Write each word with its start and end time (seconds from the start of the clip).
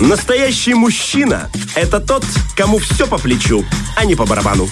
Настоящий 0.00 0.74
мужчина– 0.74 1.50
это 1.74 1.98
тот, 1.98 2.24
кому 2.56 2.78
все 2.78 3.06
по 3.06 3.18
плечу, 3.18 3.64
а 3.96 4.04
не 4.04 4.14
по 4.14 4.24
барабану. 4.26 4.68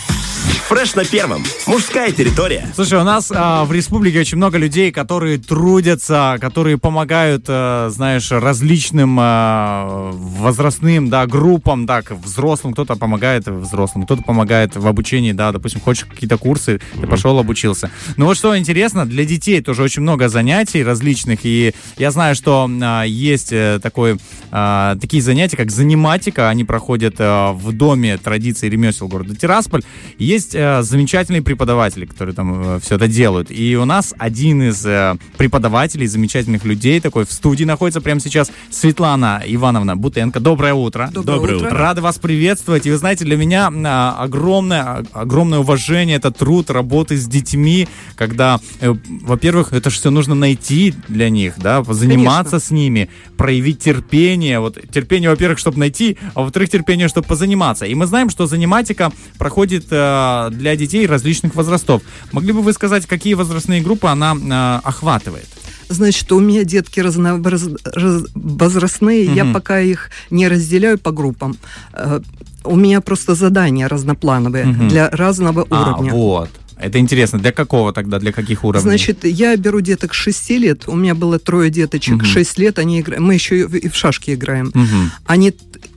Фреш 0.57 0.95
на 0.95 1.05
первом. 1.05 1.45
Мужская 1.67 2.11
территория. 2.11 2.69
Слушай, 2.75 2.99
у 2.99 3.05
нас 3.05 3.33
а, 3.35 3.65
в 3.65 3.73
республике 3.73 4.21
очень 4.21 4.37
много 4.37 4.59
людей, 4.59 4.91
которые 4.91 5.39
трудятся, 5.39 6.39
которые 6.41 6.79
помогают, 6.79 7.45
а, 7.49 7.89
знаешь, 7.91 8.31
различным 8.31 9.17
а, 9.21 10.11
возрастным, 10.13 11.09
да, 11.09 11.27
группам, 11.27 11.87
так, 11.87 12.11
взрослым, 12.11 12.73
кто-то 12.73 12.97
помогает 12.97 13.47
взрослым, 13.47 14.05
кто-то 14.05 14.23
помогает 14.23 14.75
в 14.75 14.87
обучении, 14.87 15.33
да, 15.33 15.53
допустим, 15.53 15.81
хочешь 15.81 16.05
какие-то 16.05 16.39
курсы, 16.39 16.81
ты 17.01 17.07
пошел, 17.07 17.39
обучился. 17.39 17.91
Но 18.17 18.27
вот 18.27 18.37
что 18.37 18.57
интересно, 18.59 19.07
для 19.07 19.25
детей 19.25 19.61
тоже 19.61 19.83
очень 19.83 20.03
много 20.03 20.29
занятий 20.29 20.83
различных, 20.83 21.41
и 21.45 21.75
я 21.97 22.11
знаю, 22.11 22.35
что 22.35 22.69
а, 22.83 23.05
есть 23.05 23.53
э, 23.53 23.79
такой, 23.83 24.19
а, 24.51 24.97
такие 25.01 25.23
занятия, 25.23 25.57
как 25.57 25.71
заниматика, 25.71 26.49
они 26.49 26.65
проходят 26.65 27.17
а, 27.19 27.53
в 27.53 27.73
Доме 27.73 28.19
традиций 28.19 28.69
ремесел 28.69 29.09
города 29.09 29.35
Тирасполь. 29.35 29.83
Есть 30.19 30.46
э, 30.55 30.83
замечательные 30.83 31.43
преподаватели, 31.43 32.07
которые 32.07 32.35
там 32.35 32.77
э, 32.77 32.81
все 32.81 32.97
это 32.97 33.09
делают. 33.09 33.51
И 33.51 33.77
у 33.77 33.85
нас 33.85 34.15
один 34.19 34.63
из 34.63 34.85
э, 34.85 35.17
преподавателей, 35.37 36.07
замечательных 36.07 36.65
людей, 36.65 37.01
такой 37.01 37.25
в 37.25 37.33
студии 37.33 37.65
находится 37.65 38.01
прямо 38.01 38.21
сейчас, 38.21 38.51
Светлана 38.71 39.43
Ивановна 39.47 39.97
Бутенко. 39.97 40.41
Доброе 40.41 40.75
утро. 40.75 41.11
Доброе, 41.13 41.37
Доброе 41.37 41.57
утро. 41.57 41.71
Рада 41.71 42.03
вас 42.03 42.19
приветствовать. 42.19 42.87
И 42.87 42.91
вы 42.91 42.97
знаете, 42.97 43.25
для 43.25 43.37
меня 43.37 43.71
а, 43.85 44.17
огромное, 44.19 45.05
огромное 45.13 45.61
уважение, 45.61 46.17
это 46.17 46.31
труд 46.31 46.71
работы 46.71 47.17
с 47.17 47.27
детьми, 47.27 47.89
когда, 48.15 48.61
э, 48.81 48.95
во-первых, 49.23 49.73
это 49.73 49.91
же 49.91 49.97
все 49.97 50.11
нужно 50.11 50.35
найти 50.35 50.95
для 51.09 51.31
них, 51.31 51.55
да, 51.59 51.83
заниматься 51.85 52.53
Конечно. 52.53 52.61
с 52.61 52.71
ними, 52.71 53.11
проявить 53.37 53.81
терпение. 53.81 54.61
Вот 54.61 54.79
терпение, 54.91 55.31
во-первых, 55.31 55.59
чтобы 55.59 55.79
найти, 55.79 56.17
а 56.35 56.43
во-вторых, 56.43 56.71
терпение, 56.71 57.09
чтобы 57.09 57.27
позаниматься. 57.27 57.87
И 57.87 57.95
мы 57.95 58.07
знаем, 58.07 58.31
что 58.31 58.47
заниматика 58.47 59.13
проходит 59.39 59.87
э, 59.91 60.36
для 60.51 60.77
детей 60.77 61.07
различных 61.07 61.55
возрастов. 61.55 62.03
Могли 62.33 62.53
бы 62.53 62.63
вы 62.63 62.73
сказать, 62.73 63.07
какие 63.07 63.35
возрастные 63.35 63.81
группы 63.83 64.07
она 64.09 64.35
э, 64.35 64.89
охватывает? 64.89 65.47
Значит, 65.89 66.33
у 66.33 66.41
меня 66.41 66.65
детки 66.65 67.01
разнообраз... 67.01 67.69
раз- 67.85 68.27
возрастные, 68.35 69.25
я 69.35 69.45
Мгм. 69.45 69.55
пока 69.55 69.81
их 69.81 70.11
не 70.31 70.49
разделяю 70.49 70.99
по 70.99 71.11
группам. 71.13 71.57
Э, 71.93 72.21
У 72.65 72.75
меня 72.77 73.01
просто 73.01 73.35
задания 73.37 73.87
разноплановые 73.89 74.65
Мгм. 74.67 74.89
для 74.89 75.09
разного 75.11 75.65
А, 75.71 75.83
уровня. 75.83 76.13
вот. 76.13 76.51
Это 76.83 76.99
интересно. 76.99 77.39
Для 77.39 77.53
какого 77.53 77.93
тогда, 77.93 78.19
для 78.19 78.33
каких 78.33 78.65
уровней? 78.65 78.83
Значит, 78.83 79.25
я 79.25 79.57
беру 79.57 79.81
деток 79.81 80.13
6 80.15 80.59
лет, 80.59 80.89
у 80.89 80.97
меня 80.97 81.15
было 81.15 81.39
трое 81.39 81.71
деточек, 81.71 82.15
Мгм. 82.15 82.25
6 82.27 82.59
лет, 82.59 82.79
они 82.81 83.01
играют, 83.01 83.23
мы 83.25 83.35
еще 83.35 83.61
и 83.61 83.89
в- 83.89 83.95
шашки 83.95 84.35
играем. 84.35 84.73
Мгм. 84.75 85.11
Они 85.27 85.53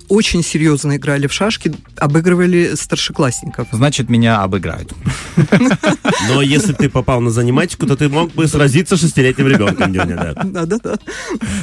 очень 0.09 0.43
серьезно 0.43 0.97
играли 0.97 1.27
в 1.27 1.33
шашки, 1.33 1.71
обыгрывали 1.97 2.71
старшеклассников. 2.75 3.67
Значит, 3.71 4.09
меня 4.09 4.41
обыграют. 4.41 4.93
Но 6.29 6.41
если 6.41 6.73
ты 6.73 6.89
попал 6.89 7.21
на 7.21 7.29
заниматику, 7.29 7.85
то 7.85 7.95
ты 7.95 8.09
мог 8.09 8.31
бы 8.33 8.47
сразиться 8.47 8.97
с 8.97 9.01
шестилетним 9.01 9.47
ребенком, 9.47 9.93
Дюня, 9.93 10.15
да. 10.15 10.43
Да-да-да. 10.43 10.97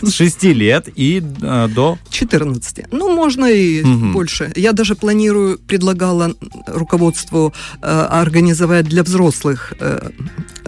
С 0.02 0.12
6 0.12 0.44
лет 0.44 0.88
и 0.94 1.22
э, 1.42 1.68
до... 1.74 1.98
14. 2.10 2.92
Ну, 2.92 3.14
можно 3.14 3.46
и 3.46 3.82
больше. 4.12 4.52
Я 4.56 4.72
даже 4.72 4.94
планирую, 4.94 5.58
предлагала 5.58 6.34
руководству 6.66 7.52
э, 7.82 7.86
организовать 7.86 8.86
для 8.86 9.02
взрослых 9.02 9.74
э, 9.80 10.10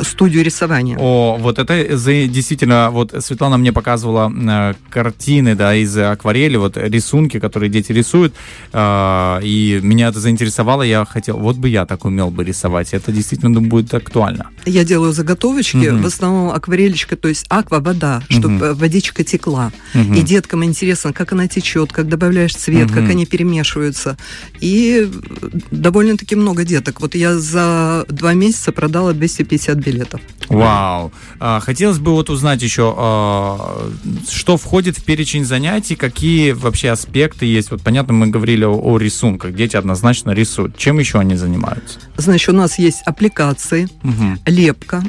студию 0.03 0.45
рисования. 0.45 0.97
О, 0.99 1.37
вот 1.39 1.59
это 1.59 1.85
действительно, 2.29 2.91
вот 2.91 3.15
Светлана 3.21 3.57
мне 3.57 3.73
показывала 3.73 4.31
э, 4.31 4.75
картины, 4.91 5.55
да, 5.55 5.75
из 5.75 5.97
акварели, 5.97 6.57
вот 6.57 6.77
рисунки, 6.77 7.39
которые 7.39 7.68
дети 7.69 7.93
рисуют, 7.93 8.35
э, 8.73 9.41
и 9.43 9.81
меня 9.83 10.09
это 10.09 10.21
заинтересовало, 10.21 10.83
я 10.83 11.05
хотел, 11.05 11.39
вот 11.39 11.57
бы 11.57 11.69
я 11.69 11.87
так 11.87 12.05
умел 12.05 12.31
бы 12.31 12.45
рисовать, 12.45 12.93
это 12.95 13.13
действительно 13.13 13.53
думаю, 13.53 13.71
будет 13.71 13.95
актуально. 13.95 14.49
Я 14.67 14.85
делаю 14.85 15.13
заготовочки, 15.13 15.77
Мгм. 15.77 16.03
в 16.03 16.07
основном 16.07 16.51
акварелечка, 16.51 17.17
то 17.17 17.29
есть 17.29 17.47
аква 17.49 17.81
вода, 17.81 18.23
чтобы 18.29 18.75
водичка 18.75 19.25
текла. 19.25 19.73
Мгм. 19.95 20.15
И 20.15 20.23
деткам 20.23 20.65
интересно, 20.65 21.13
как 21.13 21.33
она 21.33 21.49
течет, 21.49 21.93
как 21.93 22.09
добавляешь 22.09 22.55
цвет, 22.55 22.91
Мгм. 22.91 22.95
как 22.95 23.11
они 23.11 23.27
перемешиваются. 23.27 24.17
И 24.61 25.09
э, 25.11 25.49
довольно-таки 25.71 26.35
много 26.37 26.65
деток. 26.65 27.01
Вот 27.01 27.15
я 27.15 27.39
за 27.39 28.05
два 28.09 28.35
месяца 28.35 28.73
продала 28.73 29.13
250 29.13 29.77
билетов. 29.79 30.21
Вау. 30.49 31.13
А, 31.41 31.61
Хотелось 31.61 31.99
бы 31.99 32.13
вот 32.13 32.31
узнать 32.31 32.63
еще, 32.63 32.95
а, 32.97 33.91
что 34.31 34.57
входит 34.57 34.97
в 34.99 35.05
перечень 35.05 35.45
занятий, 35.45 35.95
какие 35.97 36.53
вообще 36.53 36.91
аспекты 36.91 37.45
есть. 37.59 37.71
Вот 37.71 37.83
понятно, 37.83 38.13
мы 38.15 38.27
говорили 38.29 38.65
о, 38.65 38.73
о 38.75 38.99
рисунках, 38.99 39.55
дети 39.55 39.77
однозначно 39.77 40.31
рисуют. 40.33 40.77
Чем 40.77 40.99
еще 40.99 41.19
они 41.19 41.37
занимаются? 41.37 41.99
Значит, 42.17 42.49
у 42.49 42.53
нас 42.53 42.79
есть 42.79 43.03
аппликации, 43.05 43.89
Мгм. 44.03 44.41
лепка, 44.47 45.03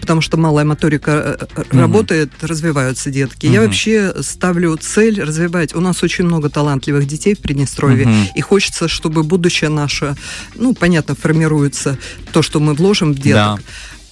потому 0.00 0.20
что 0.20 0.36
малая 0.36 0.64
моторика 0.64 1.38
Мгм. 1.70 1.80
работает, 1.80 2.30
развиваются 2.42 3.10
детки. 3.10 3.46
Я 3.46 3.60
Мгм. 3.60 3.68
вообще 3.68 4.14
ставлю 4.22 4.76
цель 4.76 5.22
развивать. 5.22 5.74
У 5.74 5.80
нас 5.80 6.02
очень 6.02 6.24
много 6.24 6.48
талантливых 6.50 7.06
детей 7.06 7.34
в 7.34 7.40
Приднестровье, 7.40 8.06
Мгм. 8.06 8.26
и 8.34 8.40
хочется, 8.40 8.88
чтобы 8.88 9.22
будущее 9.22 9.70
наше, 9.70 10.16
ну, 10.54 10.74
понятно, 10.74 11.14
формируется 11.14 11.98
то, 12.32 12.42
что 12.42 12.60
мы 12.60 12.74
вложим 12.74 13.12
в 13.12 13.16
деток. 13.18 13.56
Да. 13.56 13.58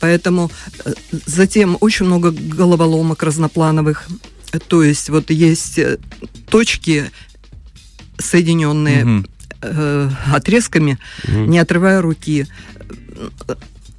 Поэтому 0.00 0.50
э, 0.84 0.92
затем 1.26 1.76
очень 1.80 2.06
много 2.06 2.30
головоломок 2.30 3.22
разноплановых. 3.22 4.06
То 4.68 4.82
есть 4.82 5.10
вот 5.10 5.30
есть 5.30 5.78
точки, 6.50 7.10
соединенные 8.18 9.04
Мгм. 9.04 9.26
э, 9.62 10.10
отрезками, 10.32 10.98
Мгм. 11.28 11.50
не 11.50 11.58
отрывая 11.58 12.00
руки. 12.02 12.46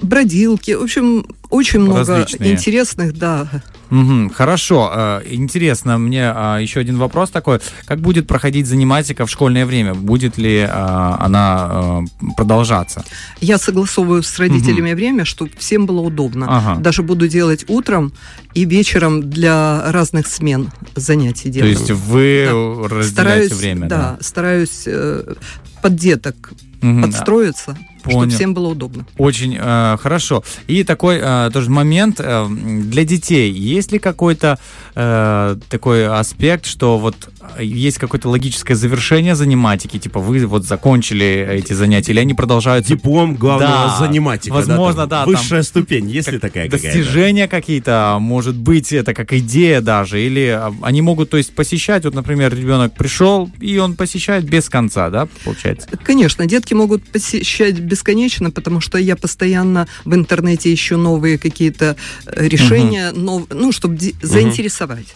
Бродилки, 0.01 0.71
в 0.71 0.83
общем, 0.83 1.25
очень 1.49 1.79
много 1.79 1.99
Различные. 1.99 2.51
интересных, 2.53 3.17
да. 3.17 3.47
Мгм, 3.89 4.29
Хорошо. 4.31 4.91
Э, 4.93 5.21
Интересно 5.29 5.97
мне 5.97 6.29
а, 6.29 6.57
еще 6.57 6.81
один 6.81 6.97
вопрос 6.97 7.29
такой. 7.29 7.59
Как 7.85 7.99
будет 7.99 8.27
проходить 8.27 8.67
заниматика 8.67 9.25
в 9.25 9.29
школьное 9.31 9.65
время? 9.65 9.93
Будет 9.93 10.37
ли 10.37 10.67
а, 10.69 11.17
она 11.21 12.03
э, 12.19 12.31
продолжаться? 12.35 13.05
Я 13.39 13.57
согласовываю 13.57 14.23
с 14.23 14.37
родителями 14.39 14.93
время, 14.93 15.23
чтобы 15.23 15.51
всем 15.57 15.85
было 15.85 16.01
удобно. 16.01 16.47
Ага. 16.49 16.81
Даже 16.81 17.01
буду 17.01 17.27
делать 17.29 17.63
утром 17.69 18.11
и 18.53 18.65
вечером 18.65 19.29
для 19.29 19.89
разных 19.91 20.27
смен 20.27 20.69
занятий 20.95 21.43
То 21.49 21.49
делаю. 21.51 21.71
есть 21.71 21.91
вы 21.91 22.45
Да. 22.45 22.95
разделяете 22.95 23.09
стараюсь, 23.13 23.51
время, 23.53 23.87
да, 23.87 23.97
да? 23.97 24.17
стараюсь 24.21 24.83
э, 24.85 25.33
под 25.81 25.95
деток 25.95 26.51
Мгм. 26.81 27.03
подстроиться, 27.03 27.75
чтобы 28.01 28.13
Понял. 28.13 28.35
всем 28.35 28.53
было 28.53 28.67
удобно. 28.67 29.05
Очень 29.17 29.57
э, 29.59 29.97
хорошо. 29.99 30.43
И 30.67 30.83
такой 30.83 31.17
э, 31.17 31.21
тоже 31.53 31.69
момент 31.69 32.19
э, 32.19 32.47
для 32.49 33.03
детей. 33.03 33.51
Есть 33.51 33.91
ли 33.91 33.99
какой-то 33.99 34.57
э, 34.95 35.55
такой 35.69 36.07
аспект, 36.07 36.65
что 36.65 36.97
вот 36.97 37.15
э, 37.57 37.63
есть 37.63 37.97
какое-то 37.97 38.29
логическое 38.29 38.75
завершение 38.75 39.35
заниматики, 39.35 39.99
типа 39.99 40.19
вы 40.19 40.45
вот 40.45 40.65
закончили 40.65 41.47
эти 41.51 41.73
занятия, 41.73 42.11
или 42.13 42.19
они 42.19 42.33
продолжаются 42.33 42.93
Диплом 42.93 43.35
главного 43.35 43.87
Да, 43.87 43.97
заниматика. 43.99 44.53
возможно, 44.53 45.01
там 45.01 45.09
да, 45.09 45.25
там 45.25 45.29
Высшая 45.33 45.63
ступень, 45.63 46.09
есть 46.09 46.31
ли 46.31 46.39
такая 46.39 46.65
какая-то? 46.69 46.83
достижения 46.87 47.47
какие-то, 47.47 48.17
может 48.19 48.55
быть, 48.55 48.91
это 48.93 49.13
как 49.13 49.33
идея 49.33 49.81
даже, 49.81 50.21
или 50.21 50.59
они 50.81 51.01
могут, 51.01 51.29
то 51.29 51.37
есть, 51.37 51.53
посещать, 51.53 52.05
вот, 52.05 52.13
например, 52.13 52.55
ребенок 52.55 52.93
пришел, 52.93 53.49
и 53.59 53.77
он 53.77 53.95
посещает 53.95 54.43
без 54.45 54.69
конца, 54.69 55.09
да, 55.09 55.27
получается? 55.43 55.87
Конечно, 56.03 56.45
детки 56.45 56.73
могут 56.73 57.03
посещать 57.03 57.79
бесконечно, 57.79 58.51
потому 58.51 58.79
что 58.81 58.97
я 58.97 59.15
постоянно 59.15 59.87
в 60.05 60.13
интернете 60.13 60.73
ищу 60.73 60.97
новые 60.97 61.26
какие-то 61.35 61.95
э, 62.25 62.47
решения, 62.47 63.11
нов- 63.11 63.47
ну, 63.53 63.71
чтобы 63.73 63.97
заинтересовать. 64.21 65.15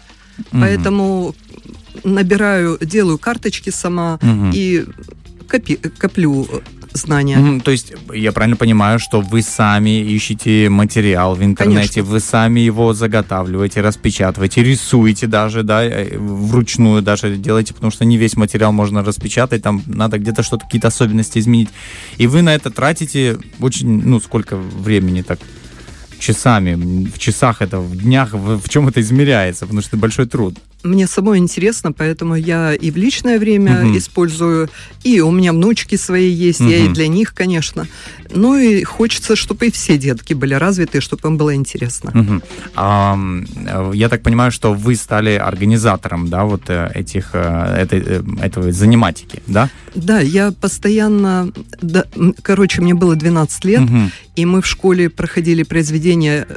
Мгм. 0.52 0.62
Поэтому 0.62 1.36
набираю, 2.04 2.78
делаю 2.82 3.18
карточки 3.18 3.70
сама 3.70 4.20
Мгм. 4.22 4.52
и 4.54 4.86
копи- 5.48 5.78
коплю 5.98 6.48
знания. 6.94 7.38
Мгм, 7.38 7.62
То 7.62 7.72
есть 7.72 7.94
я 8.14 8.32
правильно 8.34 8.58
понимаю, 8.58 9.00
что 9.00 9.22
вы 9.22 9.42
сами 9.44 10.02
ищете 10.02 10.68
материал 10.70 11.36
в 11.36 11.44
интернете, 11.44 11.94
Конечно. 12.02 12.12
вы 12.12 12.20
сами 12.20 12.60
его 12.60 12.94
заготавливаете, 12.94 13.80
распечатываете, 13.82 14.62
рисуете 14.64 15.28
даже, 15.28 15.64
да, 15.64 15.86
э, 15.86 16.18
вручную 16.18 17.02
даже 17.02 17.38
делаете, 17.38 17.74
потому 17.74 17.92
что 17.92 18.04
не 18.04 18.18
весь 18.18 18.36
материал 18.36 18.74
можно 18.74 19.04
распечатать, 19.06 19.62
там 19.64 19.82
надо 19.86 20.18
где-то 20.18 20.44
что-то, 20.44 20.66
какие-то 20.66 20.90
особенности 20.90 21.40
изменить. 21.40 21.70
И 22.18 22.28
вы 22.28 22.42
на 22.42 22.54
это 22.54 22.70
тратите 22.72 23.38
очень, 23.62 24.02
ну, 24.06 24.20
сколько 24.20 24.58
времени 24.58 25.22
так? 25.22 25.40
Часами, 26.22 26.76
в 27.10 27.18
часах 27.18 27.62
это, 27.62 27.80
в 27.80 27.98
днях, 27.98 28.34
в, 28.34 28.60
в 28.62 28.70
чем 28.70 28.88
это 28.88 29.02
измеряется, 29.02 29.66
потому 29.66 29.82
что 29.82 29.90
это 29.90 29.98
большой 29.98 30.28
труд. 30.28 30.56
Мне 30.84 31.08
самой 31.08 31.38
интересно, 31.40 31.92
поэтому 31.92 32.36
я 32.36 32.74
и 32.74 32.92
в 32.92 32.98
личное 32.98 33.40
время 33.40 33.82
Мгм. 33.84 33.98
использую, 33.98 34.70
и 35.04 35.20
у 35.22 35.32
меня 35.32 35.52
внучки 35.54 35.96
свои 35.98 36.30
есть, 36.30 36.60
я 36.60 36.78
и 36.78 36.88
для 36.90 37.08
них, 37.08 37.34
конечно. 37.34 37.88
Ну 38.34 38.58
и 38.58 38.84
хочется, 38.84 39.36
чтобы 39.36 39.68
и 39.68 39.72
все 39.72 39.98
детки 39.98 40.34
были 40.34 40.54
развиты, 40.54 41.02
чтобы 41.02 41.28
им 41.30 41.38
было 41.38 41.54
интересно. 41.54 42.12
Мгм. 42.14 42.42
Ам, 42.76 43.46
э, 43.56 43.92
я 43.94 44.10
так 44.10 44.22
понимаю, 44.24 44.52
что 44.52 44.74
вы 44.74 44.96
стали 44.96 45.32
организатором, 45.32 46.30
да, 46.30 46.46
вот 46.46 46.64
э, 46.70 46.92
этих, 46.96 47.32
э, 47.34 47.76
этой, 47.78 48.24
этого 48.42 48.72
заниматики, 48.72 49.42
да? 49.48 49.70
Да, 49.96 50.20
я 50.22 50.52
постоянно, 50.52 51.52
да, 51.82 52.06
короче, 52.42 52.82
мне 52.82 52.94
было 52.94 53.16
12 53.16 53.66
лет, 53.66 53.82
Мгм. 53.82 54.12
и 54.36 54.46
мы 54.46 54.62
в 54.62 54.66
школе 54.66 55.10
проходили 55.10 55.64
произведение 55.64 56.48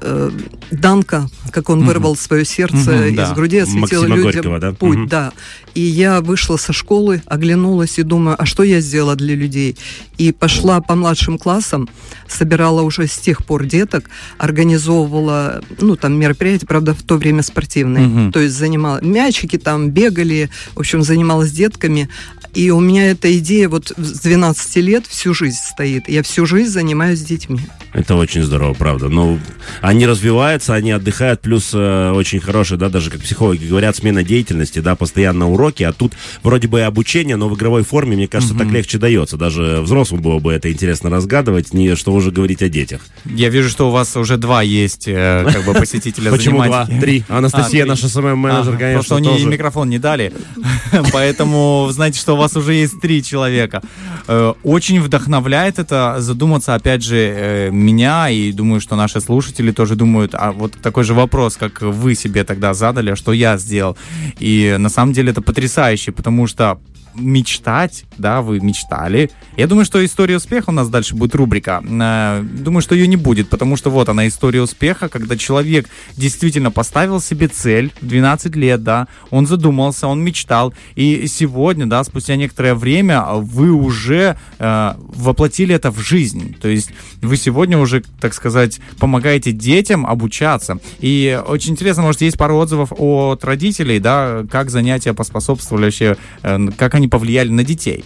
э, 0.00 0.30
Данка, 0.70 1.28
как 1.50 1.70
он 1.70 1.78
Мгм. 1.78 1.86
вырвал 1.88 2.16
свое 2.16 2.44
сердце 2.44 2.90
Мгм, 2.92 3.04
из 3.08 3.16
да. 3.16 3.34
груди, 3.34 3.57
осветил 3.62 4.02
Максима 4.02 4.16
людям 4.16 4.32
Горького, 4.32 4.58
да? 4.58 4.72
путь, 4.72 4.96
Мгм. 4.98 5.08
да. 5.08 5.32
И 5.74 5.80
я 5.80 6.20
вышла 6.20 6.56
со 6.56 6.72
школы, 6.72 7.22
оглянулась 7.26 7.98
и 7.98 8.02
думаю, 8.02 8.36
а 8.40 8.46
что 8.46 8.62
я 8.62 8.80
сделала 8.80 9.14
для 9.16 9.34
людей? 9.34 9.76
И 10.16 10.32
пошла 10.32 10.80
по 10.80 10.94
младшим 10.96 11.38
классам, 11.38 11.88
собирала 12.26 12.82
уже 12.82 13.06
с 13.06 13.16
тех 13.18 13.44
пор 13.44 13.64
деток, 13.66 14.10
организовывала, 14.38 15.62
ну, 15.80 15.96
там, 15.96 16.14
мероприятия, 16.18 16.66
правда, 16.66 16.94
в 16.94 17.02
то 17.02 17.16
время 17.16 17.42
спортивные. 17.42 18.06
Мгм. 18.06 18.32
То 18.32 18.40
есть 18.40 18.54
занимала 18.56 19.02
мячики 19.02 19.56
там, 19.58 19.90
бегали, 19.90 20.50
в 20.74 20.80
общем, 20.80 21.02
занималась 21.02 21.52
детками. 21.52 22.08
И 22.54 22.70
у 22.70 22.80
меня 22.80 23.10
эта 23.10 23.36
идея 23.38 23.68
вот 23.68 23.92
с 23.96 24.20
12 24.20 24.76
лет 24.80 25.06
всю 25.06 25.34
жизнь 25.34 25.58
стоит. 25.62 26.08
Я 26.08 26.22
всю 26.22 26.46
жизнь 26.46 26.70
занимаюсь 26.70 27.20
детьми. 27.20 27.60
Это 27.92 28.16
очень 28.16 28.42
здорово, 28.42 28.74
правда. 28.74 29.08
Ну, 29.08 29.38
они 29.80 30.06
развиваются, 30.06 30.74
они 30.74 30.90
отдыхают, 30.90 31.40
плюс 31.40 31.70
э, 31.72 32.10
очень 32.12 32.40
хорошие, 32.40 32.78
да, 32.78 32.88
даже 32.88 33.10
как 33.10 33.22
психологи 33.48 33.68
говорят, 33.68 33.96
смена 33.96 34.22
деятельности, 34.22 34.80
да, 34.80 34.94
постоянно 34.94 35.50
уроки, 35.50 35.82
а 35.82 35.92
тут 35.92 36.12
вроде 36.42 36.68
бы 36.68 36.80
и 36.80 36.82
обучение, 36.82 37.36
но 37.36 37.48
в 37.48 37.56
игровой 37.56 37.82
форме, 37.82 38.16
мне 38.16 38.28
кажется, 38.28 38.54
так 38.54 38.68
легче 38.68 38.98
дается. 38.98 39.36
Даже 39.36 39.80
взрослым 39.80 40.20
было 40.20 40.38
бы 40.38 40.52
это 40.52 40.70
интересно 40.70 41.08
разгадывать, 41.10 41.72
не 41.72 41.94
что 41.96 42.12
уже 42.12 42.30
говорить 42.30 42.62
о 42.62 42.68
детях. 42.68 43.06
Я 43.24 43.48
вижу, 43.48 43.70
что 43.70 43.88
у 43.88 43.90
вас 43.90 44.16
уже 44.16 44.36
два 44.36 44.62
есть 44.62 45.08
э, 45.08 45.46
как 45.50 45.64
бы 45.64 45.72
посетителя 45.72 46.30
Почему 46.38 46.62
два? 46.62 46.86
Три. 46.86 47.24
Анастасия, 47.28 47.82
А, 47.82 47.84
три. 47.84 47.88
наша 47.90 48.08
СММ-менеджер, 48.08 48.68
Ага, 48.74 48.78
конечно, 48.78 49.16
Просто 49.16 49.16
они 49.16 49.44
микрофон 49.46 49.88
не 49.88 49.98
дали, 49.98 50.32
поэтому 51.12 51.88
знаете, 51.90 52.18
что 52.18 52.34
у 52.34 52.36
вас 52.36 52.56
уже 52.56 52.74
есть 52.74 53.00
три 53.00 53.22
человека. 53.22 53.82
Э, 54.26 54.52
Очень 54.62 55.00
вдохновляет 55.00 55.78
это 55.78 56.16
задуматься, 56.18 56.74
опять 56.74 57.02
же, 57.02 57.16
э, 57.16 57.70
меня 57.70 58.28
и 58.28 58.52
думаю, 58.52 58.80
что 58.80 58.96
наши 58.96 59.20
слушатели 59.20 59.70
тоже 59.72 59.94
думают, 59.96 60.34
а 60.34 60.52
вот 60.52 60.72
такой 60.82 61.04
же 61.04 61.14
вопрос, 61.14 61.56
как 61.56 61.80
вы 61.80 62.14
себе 62.14 62.44
тогда 62.44 62.74
задали, 62.74 63.10
а 63.10 63.16
что 63.16 63.32
я 63.38 63.56
сделал. 63.58 63.96
И 64.38 64.76
на 64.78 64.88
самом 64.88 65.12
деле 65.12 65.30
это 65.30 65.40
потрясающе, 65.42 66.12
потому 66.12 66.46
что 66.46 66.78
мечтать, 67.18 68.04
да, 68.16 68.42
вы 68.42 68.60
мечтали. 68.60 69.30
Я 69.56 69.66
думаю, 69.66 69.84
что 69.84 70.04
история 70.04 70.36
успеха 70.36 70.70
у 70.70 70.72
нас 70.72 70.88
дальше 70.88 71.14
будет 71.14 71.34
рубрика. 71.34 71.82
Э, 71.84 72.42
Думаю, 72.42 72.82
что 72.82 72.94
ее 72.94 73.06
не 73.06 73.16
будет, 73.16 73.48
потому 73.48 73.76
что 73.76 73.90
вот 73.90 74.08
она 74.08 74.26
история 74.28 74.62
успеха, 74.62 75.08
когда 75.08 75.36
человек 75.36 75.88
действительно 76.16 76.70
поставил 76.70 77.20
себе 77.20 77.48
цель 77.48 77.92
в 78.00 78.06
12 78.06 78.56
лет, 78.56 78.82
да, 78.82 79.08
он 79.30 79.46
задумался, 79.46 80.06
он 80.06 80.22
мечтал, 80.22 80.74
и 80.94 81.26
сегодня, 81.26 81.86
да, 81.86 82.02
спустя 82.04 82.36
некоторое 82.36 82.74
время 82.74 83.24
вы 83.24 83.70
уже 83.72 84.38
э, 84.58 84.94
воплотили 84.98 85.74
это 85.74 85.90
в 85.90 85.98
жизнь. 85.98 86.56
То 86.60 86.68
есть 86.68 86.90
вы 87.20 87.36
сегодня 87.36 87.78
уже, 87.78 88.02
так 88.20 88.34
сказать, 88.34 88.80
помогаете 88.98 89.52
детям 89.52 90.06
обучаться. 90.06 90.78
И 91.00 91.40
очень 91.46 91.72
интересно, 91.72 92.02
может, 92.02 92.20
есть 92.20 92.38
пару 92.38 92.56
отзывов 92.56 92.92
от 92.96 93.44
родителей, 93.44 93.98
да, 93.98 94.44
как 94.50 94.70
занятия 94.70 95.14
поспособствовали 95.14 95.86
вообще, 95.86 96.16
э, 96.42 96.68
как 96.76 96.94
они 96.94 97.07
повлияли 97.08 97.50
на 97.50 97.64
детей. 97.64 98.04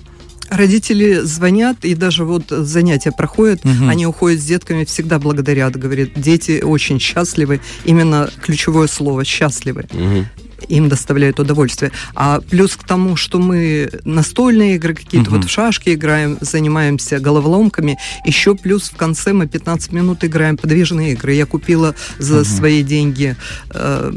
Родители 0.48 1.20
звонят, 1.20 1.84
и 1.84 1.94
даже 1.94 2.24
вот 2.24 2.44
занятия 2.50 3.10
проходят, 3.10 3.64
Мгм. 3.64 3.88
они 3.88 4.06
уходят 4.06 4.38
с 4.40 4.44
детками, 4.44 4.84
всегда 4.84 5.18
благодарят, 5.18 5.76
говорят, 5.76 6.10
дети 6.14 6.60
очень 6.62 7.00
счастливы, 7.00 7.60
именно 7.86 8.28
ключевое 8.42 8.86
слово 8.86 9.24
«счастливы». 9.24 9.86
Мгм. 9.92 10.26
Им 10.72 10.88
доставляет 10.88 11.38
удовольствие. 11.38 11.92
А 12.14 12.40
плюс 12.40 12.76
к 12.76 12.84
тому, 12.84 13.14
что 13.16 13.38
мы 13.38 13.90
настольные 14.04 14.76
игры 14.76 14.94
какие-то, 14.94 15.30
Мгм. 15.30 15.40
вот 15.40 15.48
в 15.48 15.52
шашки 15.52 15.90
играем, 15.94 16.38
занимаемся 16.40 17.18
головоломками, 17.20 17.98
еще 18.24 18.54
плюс 18.54 18.90
в 18.90 18.96
конце 18.96 19.32
мы 19.32 19.46
15 19.46 19.92
минут 19.92 20.24
играем 20.24 20.56
подвижные 20.56 21.12
игры. 21.12 21.34
Я 21.34 21.46
купила 21.46 21.94
за 22.18 22.36
Мгм. 22.36 22.44
свои 22.44 22.82
деньги 22.82 23.36
э, 23.70 24.12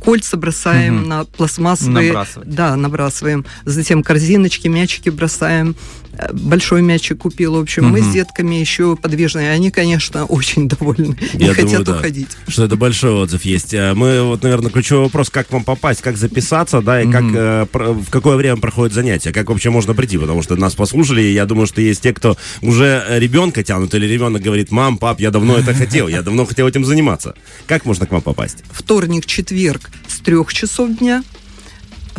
кольца 0.00 0.36
бросаем 0.36 0.96
Мгм. 1.00 1.08
на 1.08 1.24
пластмассовые. 1.24 2.08
Набрасывать. 2.12 2.48
Да, 2.50 2.76
набрасываем. 2.76 3.44
Затем 3.64 4.02
корзиночки, 4.02 4.68
мячики 4.68 5.10
бросаем. 5.10 5.76
Э, 6.18 6.32
Большой 6.32 6.80
мячик 6.82 7.18
купила. 7.18 7.58
В 7.58 7.62
общем, 7.62 7.84
мы 7.86 8.00
Мгм. 8.00 8.10
с 8.10 8.14
детками 8.14 8.54
еще 8.56 8.96
подвижные. 8.96 9.50
Они, 9.52 9.70
конечно, 9.70 10.24
очень 10.28 10.66
довольны. 10.68 11.16
Я 11.34 11.52
хотят 11.54 11.70
думаю, 11.70 11.84
да. 11.84 11.96
уходить. 11.98 12.28
Что 12.48 12.64
это 12.64 12.76
большой 12.76 13.12
отзыв 13.12 13.44
есть. 13.44 13.74
А 13.74 13.94
Мы, 13.94 14.22
вот, 14.22 14.42
наверное, 14.42 14.70
ключевой 14.70 15.04
вопрос, 15.04 15.28
как 15.30 15.52
вам 15.52 15.62
попасть, 15.76 16.02
как 16.02 16.16
записаться, 16.16 16.80
да, 16.80 17.02
и 17.02 17.10
как, 17.10 17.22
Мгм. 17.22 17.36
э, 17.36 17.66
про- 17.70 17.92
в 17.92 18.10
какое 18.10 18.36
время 18.36 18.56
проходит 18.56 18.92
занятие, 18.94 19.32
как 19.32 19.48
вообще 19.48 19.70
можно 19.70 19.94
прийти, 19.94 20.18
потому 20.18 20.42
что 20.42 20.56
нас 20.56 20.74
послушали, 20.74 21.22
и 21.22 21.32
я 21.32 21.46
думаю, 21.46 21.66
что 21.66 21.80
есть 21.80 22.02
те, 22.02 22.12
кто 22.12 22.36
уже 22.62 23.04
ребенка 23.18 23.62
тянут, 23.62 23.94
или 23.94 24.06
ребенок 24.06 24.42
говорит, 24.42 24.70
мам, 24.70 24.98
пап, 24.98 25.20
я 25.20 25.30
давно 25.30 25.56
это 25.56 25.74
хотел, 25.74 26.08
я 26.08 26.22
давно 26.22 26.44
хотел 26.46 26.66
этим 26.66 26.84
заниматься. 26.84 27.34
Как 27.66 27.84
можно 27.84 28.06
к 28.06 28.12
вам 28.12 28.22
попасть? 28.22 28.58
вторник, 28.70 29.26
четверг 29.26 29.90
с 30.08 30.18
трех 30.20 30.52
часов 30.52 30.96
дня, 30.98 31.22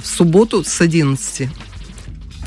в 0.02 0.06
субботу 0.08 0.64
с 0.64 0.82
11. 0.82 1.50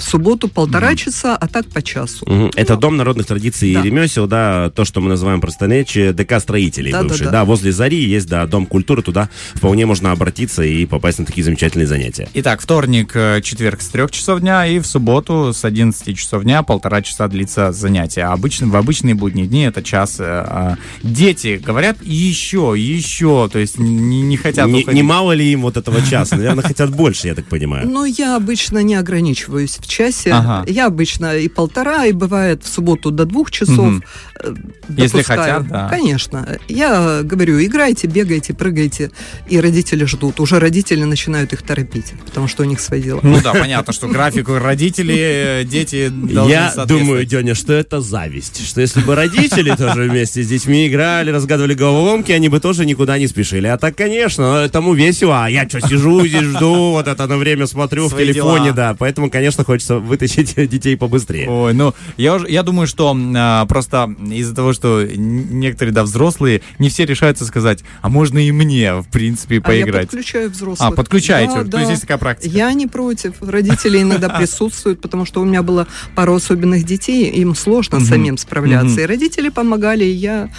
В 0.00 0.02
субботу 0.10 0.48
полтора 0.48 0.96
часа, 0.96 1.36
а 1.36 1.46
так 1.46 1.66
по 1.68 1.82
часу. 1.82 2.24
Мгм. 2.26 2.50
Это 2.56 2.76
Дом 2.76 2.96
народных 2.96 3.26
традиций 3.26 3.74
Да. 3.74 3.80
и 3.80 3.82
ремесел, 3.84 4.26
да, 4.26 4.70
то, 4.70 4.84
что 4.84 5.00
мы 5.00 5.08
называем 5.10 5.40
простонечи, 5.40 6.10
ДК 6.12 6.40
строителей 6.40 6.90
Да, 6.90 7.02
да, 7.02 7.08
бывший. 7.08 7.24
да. 7.26 7.30
Да, 7.30 7.44
возле 7.44 7.70
Зари 7.72 8.02
есть, 8.02 8.26
да, 8.28 8.46
Дом 8.46 8.66
культуры, 8.66 9.02
туда 9.02 9.28
вполне 9.54 9.86
можно 9.86 10.12
обратиться 10.12 10.62
и 10.62 10.86
попасть 10.86 11.18
на 11.18 11.26
такие 11.26 11.44
замечательные 11.44 11.86
занятия. 11.86 12.28
Итак, 12.34 12.60
вторник, 12.60 13.12
э, 13.14 13.40
четверг 13.42 13.82
с 13.82 13.88
3 13.88 14.10
часов 14.10 14.40
дня 14.40 14.66
и 14.66 14.78
в 14.78 14.86
субботу 14.86 15.52
с 15.54 15.64
11 15.64 16.14
часов 16.16 16.42
дня 16.44 16.62
полтора 16.62 17.02
часа 17.02 17.28
длится 17.28 17.70
занятие. 17.72 18.22
А 18.24 18.32
Обычно, 18.40 18.68
в 18.68 18.76
обычные 18.76 19.14
будние 19.14 19.46
дни 19.46 19.62
это 19.64 19.82
час. 19.82 20.16
э, 20.18 20.24
а 20.24 20.76
Дети 21.02 21.60
говорят 21.62 21.98
еще, 22.02 22.74
еще, 22.76 23.48
то 23.52 23.58
есть 23.58 23.78
не, 23.78 24.22
не 24.22 24.36
хотят 24.38 24.66
Не, 24.66 24.80
уходить. 24.82 24.94
не 24.94 25.02
мало 25.02 25.32
ли 25.32 25.52
им 25.52 25.60
вот 25.62 25.76
этого 25.76 26.00
часа? 26.02 26.36
Наверное, 26.36 26.64
хотят 26.64 26.90
больше, 26.90 27.28
я 27.28 27.34
так 27.34 27.44
понимаю. 27.44 27.86
Но 27.88 28.06
я 28.06 28.36
обычно 28.36 28.78
не 28.82 28.94
ограничиваюсь 28.94 29.76
в 29.76 29.86
часе. 29.90 30.32
Ага. 30.32 30.64
Я 30.66 30.86
обычно 30.86 31.36
и 31.36 31.48
полтора, 31.48 32.06
и 32.06 32.12
бывает 32.12 32.62
в 32.62 32.68
субботу 32.68 33.10
до 33.10 33.24
двух 33.24 33.50
часов. 33.50 34.02
Э, 34.42 34.54
Если 34.88 35.18
допускаю. 35.18 35.40
хотят, 35.40 35.68
да. 35.68 35.88
Конечно. 35.88 36.58
Я 36.68 37.22
говорю, 37.22 37.62
играйте, 37.62 38.06
бегайте, 38.06 38.54
прыгайте. 38.54 39.10
И 39.48 39.60
родители 39.60 40.04
ждут. 40.04 40.40
Уже 40.40 40.58
родители 40.58 41.04
начинают 41.04 41.52
их 41.52 41.62
торопить, 41.62 42.12
потому 42.24 42.48
что 42.48 42.62
у 42.62 42.66
них 42.66 42.80
свои 42.80 43.02
дела. 43.02 43.20
Ну 43.22 43.40
да, 43.42 43.52
понятно, 43.52 43.92
что 43.92 44.08
графику 44.08 44.58
родители, 44.58 45.16
э, 45.16 45.64
дети 45.64 46.08
должны 46.08 46.50
Я 46.50 46.72
думаю, 46.86 47.26
Деня, 47.26 47.54
что 47.54 47.72
это 47.72 48.00
зависть. 48.00 48.66
Что 48.66 48.80
если 48.80 49.00
бы 49.00 49.14
родители 49.14 49.74
тоже 49.76 50.08
вместе 50.08 50.42
с 50.42 50.46
детьми 50.46 50.88
играли, 50.88 51.30
разгадывали 51.30 51.74
головоломки, 51.74 52.32
они 52.32 52.48
бы 52.48 52.60
тоже 52.60 52.86
никуда 52.86 53.18
не 53.18 53.26
спешили. 53.26 53.66
А 53.66 53.76
так, 53.76 53.96
конечно, 53.96 54.64
этому 54.64 54.94
весело. 54.94 55.44
А 55.44 55.48
я 55.50 55.68
что, 55.68 55.80
сижу 55.80 56.26
здесь, 56.26 56.42
жду, 56.42 56.92
вот 56.92 57.08
это 57.08 57.26
на 57.26 57.36
время 57.36 57.66
смотрю 57.66 58.08
в 58.08 58.16
телефоне, 58.16 58.72
да. 58.72 58.94
Поэтому, 58.98 59.30
конечно, 59.30 59.64
хочется 59.64 59.79
вытащить 59.88 60.54
детей 60.70 60.96
побыстрее. 60.96 61.48
Ой, 61.48 61.72
ну, 61.74 61.94
я, 62.16 62.34
уже, 62.34 62.48
я 62.50 62.62
думаю, 62.62 62.86
что 62.86 63.16
а, 63.36 63.64
просто 63.66 64.14
из-за 64.30 64.54
того, 64.54 64.72
что 64.72 65.06
некоторые, 65.06 65.94
да, 65.94 66.02
взрослые, 66.02 66.62
не 66.78 66.88
все 66.88 67.04
решаются 67.06 67.44
сказать, 67.44 67.82
а 68.02 68.08
можно 68.08 68.38
и 68.38 68.50
мне, 68.52 68.94
в 68.94 69.08
принципе, 69.08 69.54
А 69.56 69.72
я 69.72 69.84
поиграть. 69.84 70.06
подключаю 70.08 70.50
взрослых. 70.50 70.88
А, 70.88 70.92
подключаете, 70.92 71.54
Да, 71.54 71.64
то 71.64 71.70
да. 71.70 71.78
есть 71.80 71.90
есть 71.90 72.02
такая 72.02 72.18
практика. 72.18 72.54
Я 72.54 72.72
не 72.72 72.86
против. 72.86 73.34
Родители 73.40 74.02
иногда 74.02 74.28
присутствуют, 74.38 75.00
потому 75.00 75.24
что 75.24 75.40
у 75.40 75.44
меня 75.44 75.62
было 75.62 75.86
пару 76.14 76.34
особенных 76.34 76.84
детей, 76.84 77.30
им 77.30 77.54
сложно 77.54 78.00
самим 78.00 78.38
справляться. 78.38 79.00
И 79.00 79.06
родители 79.06 79.48
помогали, 79.48 80.04
и 80.04 80.12
я, 80.12 80.50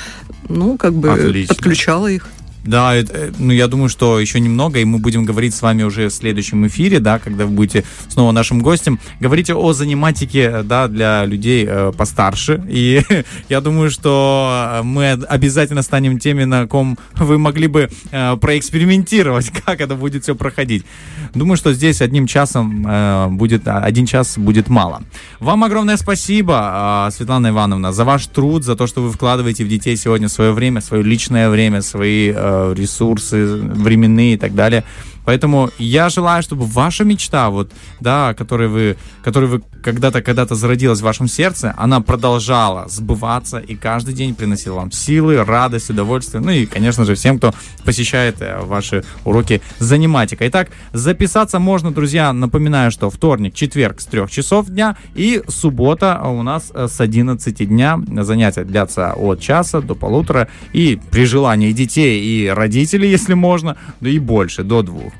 ну, 0.50 0.78
как 0.78 0.94
бы 0.94 1.12
Отлично. 1.12 1.56
подключала 1.56 2.08
их. 2.08 2.28
Да, 2.64 2.96
э, 2.96 3.32
ну 3.40 3.52
я 3.52 3.68
думаю, 3.68 3.90
что 3.90 4.20
еще 4.20 4.40
немного, 4.40 4.80
и 4.80 4.86
мы 4.86 5.00
будем 5.00 5.26
говорить 5.26 5.54
с 5.54 5.62
вами 5.62 5.84
уже 5.84 6.10
в 6.10 6.14
следующем 6.14 6.68
эфире, 6.68 7.00
да, 7.00 7.18
когда 7.20 7.46
вы 7.46 7.52
будете 7.52 7.84
снова 8.08 8.32
нашим 8.32 8.62
гостем. 8.62 9.00
Говорите 9.20 9.56
о 9.56 9.74
заниматике, 9.74 10.62
да, 10.64 10.88
для 10.88 11.26
людей 11.26 11.66
э, 11.68 11.92
постарше. 11.98 12.64
И 12.70 13.02
я 13.50 13.62
думаю, 13.62 13.90
что 13.90 14.80
э, 14.80 14.84
мы 14.84 15.12
обязательно 15.12 15.82
станем 15.82 16.20
теми, 16.20 16.44
на 16.44 16.68
ком 16.68 16.98
вы 17.16 17.38
могли 17.40 17.68
бы 17.68 17.90
э, 18.12 18.38
проэкспериментировать, 18.38 19.50
как 19.66 19.82
это 19.82 19.96
будет 19.96 20.24
все 20.24 20.36
проходить. 20.36 20.86
Думаю, 21.34 21.58
что 21.58 21.74
здесь 21.74 22.02
одним 22.02 22.28
часом 22.28 22.86
э, 22.88 23.28
будет, 23.30 23.68
а, 23.68 23.80
один 23.80 24.06
час 24.06 24.38
будет 24.38 24.70
мало. 24.70 25.02
Вам 25.40 25.64
огромное 25.64 25.98
спасибо, 25.98 27.08
э, 27.08 27.12
Светлана 27.12 27.50
Ивановна, 27.50 27.92
за 27.92 28.06
ваш 28.06 28.28
труд, 28.28 28.64
за 28.64 28.76
то, 28.76 28.86
что 28.86 29.02
вы 29.02 29.12
вкладываете 29.12 29.64
в 29.64 29.68
детей 29.68 29.96
сегодня 29.96 30.30
свое 30.30 30.52
время, 30.52 30.82
свое 30.82 31.04
личное 31.04 31.50
время, 31.50 31.82
свои 31.82 32.32
э, 32.36 32.51
ресурсы 32.74 33.46
временные 33.46 34.34
и 34.34 34.38
так 34.38 34.56
далее. 34.56 34.84
Поэтому 35.26 35.70
я 35.78 36.10
желаю, 36.10 36.44
чтобы 36.44 36.66
ваша 36.66 37.04
мечта, 37.04 37.50
вот, 37.50 37.72
да, 38.00 38.34
которой 38.34 38.68
вы, 38.68 38.98
которой 39.24 39.46
вы 39.46 39.62
когда-то, 39.82 40.22
когда-то 40.22 40.56
зародилась 40.56 41.00
в 41.00 41.04
вашем 41.04 41.28
сердце, 41.28 41.74
она 41.78 42.02
продолжала 42.02 42.88
сбываться 42.88 43.60
и 43.60 43.76
каждый 43.76 44.14
день 44.14 44.36
приносила 44.36 44.76
вам 44.76 44.92
силы, 44.92 45.44
радость, 45.44 45.90
удовольствие. 45.90 46.42
Ну 46.42 46.52
и, 46.52 46.66
конечно 46.66 47.06
же, 47.06 47.16
всем, 47.16 47.38
кто 47.38 47.54
посещает 47.84 48.42
э, 48.42 48.60
ваши 48.62 49.04
уроки 49.26 49.62
заниматика. 49.80 50.48
Итак, 50.48 50.70
записаться 50.94 51.60
можно, 51.60 51.92
друзья, 51.92 52.34
напоминаю, 52.34 52.92
что 52.92 53.10
вторник, 53.10 53.54
четверг 53.54 54.02
с 54.02 54.06
3 54.06 54.28
часов 54.30 54.68
дня 54.68 54.98
и 55.16 55.44
суббота 55.48 56.22
у 56.24 56.44
нас 56.44 56.72
э, 56.74 56.88
с 56.88 57.00
11 57.00 57.68
дня. 57.68 58.00
Занятия 58.22 58.64
длятся 58.64 59.14
от 59.14 59.40
часа 59.40 59.82
до 59.82 59.96
полутора 59.96 60.48
и 60.74 61.00
при 61.12 61.26
желании 61.26 61.72
детей 61.72 62.22
и 62.22 62.48
родителей, 62.48 63.10
если 63.18 63.34
можно, 63.34 63.78
да 64.00 64.10
и 64.10 64.20
больше, 64.20 64.64
до 64.64 64.82
двух. 64.82 65.11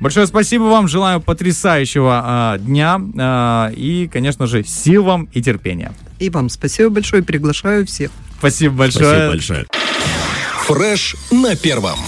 Большое 0.00 0.26
спасибо 0.26 0.64
вам, 0.64 0.88
желаю 0.88 1.20
потрясающего 1.20 2.56
э, 2.56 2.62
дня 2.62 3.00
э, 3.00 3.74
и, 3.74 4.08
конечно 4.12 4.46
же, 4.46 4.64
сил 4.64 5.04
вам 5.04 5.28
и 5.32 5.40
терпения. 5.40 5.92
И 6.18 6.30
вам 6.30 6.48
спасибо 6.48 6.90
большое, 6.90 7.22
приглашаю 7.22 7.86
всех. 7.86 8.10
Спасибо 8.38 8.74
большое. 8.74 9.04
Спасибо 9.06 9.28
большое. 9.28 9.66
Фреш 10.66 11.16
на 11.30 11.56
первом. 11.56 11.98